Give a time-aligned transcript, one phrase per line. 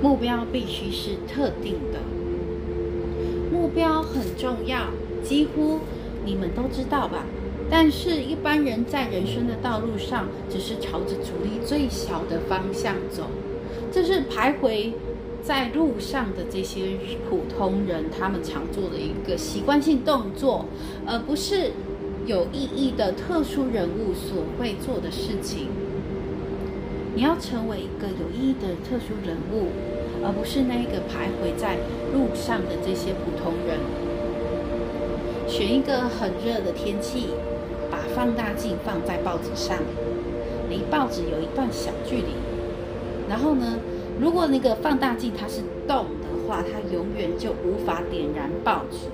[0.00, 1.98] 目标必须是特定的，
[3.50, 4.86] 目标很重要，
[5.24, 5.80] 几乎
[6.24, 7.24] 你们都知道吧？
[7.70, 13.24] 但是，一般人在人生的道路上，只是朝着阻力最小的方向走，
[13.92, 14.92] 这是徘徊
[15.42, 16.96] 在路上的这些
[17.28, 20.64] 普通人他们常做的一个习惯性动作，
[21.06, 21.72] 而不是
[22.24, 25.66] 有意义的特殊人物所会做的事情。
[27.14, 29.68] 你要成为一个有意义的特殊人物，
[30.24, 31.76] 而不是那一个徘徊在
[32.12, 33.78] 路上的这些普通人。
[35.48, 37.28] 选一个很热的天气。
[37.90, 39.78] 把放大镜放在报纸上，
[40.68, 42.34] 离报纸有一段小距离。
[43.26, 43.78] 然后呢，
[44.20, 49.08] 如果那个放大镜它是动的话，它永远就无法点燃报纸。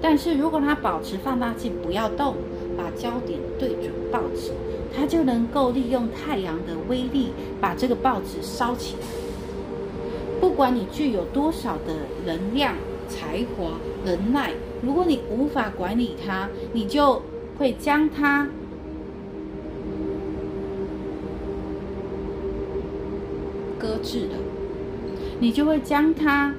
[0.00, 2.34] 但是如果它保持放大镜不要动，
[2.78, 4.52] 把焦点对准报纸，
[4.96, 9.06] 它就能够利用太阳的威力把这个报纸烧起来。
[10.40, 12.74] 不管你具有多少的能量、
[13.06, 13.72] 才华、
[14.04, 17.20] 能耐，如果你无法管理它，你就。
[17.58, 18.48] 会将它
[23.80, 24.36] 搁置的，
[25.40, 26.54] 你就会将它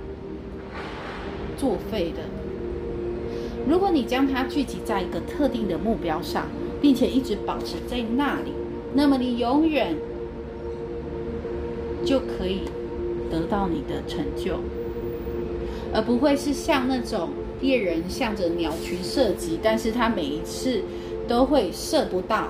[1.57, 2.38] 作废的。
[3.67, 6.47] 如果你将它聚集在一个特定的目标上，
[6.81, 8.53] 并且一直保持在那里，
[8.93, 9.95] 那么你永远
[12.05, 12.61] 就可以
[13.29, 14.59] 得到你的成就，
[15.93, 17.29] 而不会是像那种。
[17.61, 20.81] 猎人向着鸟群射击，但是他每一次
[21.27, 22.47] 都会射不到，